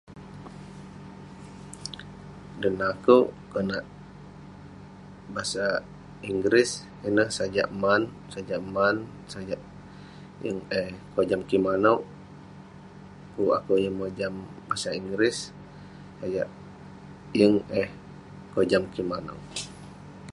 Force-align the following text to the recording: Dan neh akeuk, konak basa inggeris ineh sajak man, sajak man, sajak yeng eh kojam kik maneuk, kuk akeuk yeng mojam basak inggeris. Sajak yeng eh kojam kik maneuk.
Dan 2.61 2.73
neh 2.79 2.91
akeuk, 2.93 3.27
konak 3.51 3.85
basa 5.33 5.65
inggeris 6.29 6.71
ineh 7.07 7.29
sajak 7.37 7.69
man, 7.81 8.01
sajak 8.33 8.61
man, 8.75 8.95
sajak 9.33 9.61
yeng 10.45 10.59
eh 10.79 10.89
kojam 11.13 11.41
kik 11.49 11.63
maneuk, 11.65 12.01
kuk 13.33 13.53
akeuk 13.57 13.81
yeng 13.83 13.95
mojam 14.01 14.33
basak 14.69 14.93
inggeris. 14.99 15.37
Sajak 16.19 16.49
yeng 17.39 17.55
eh 17.81 17.89
kojam 18.53 18.83
kik 18.93 19.07
maneuk. 19.11 19.41